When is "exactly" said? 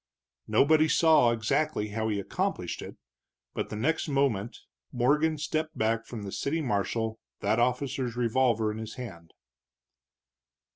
1.29-1.89